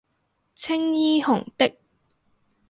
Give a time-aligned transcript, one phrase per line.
[0.55, 1.75] 青衣紅的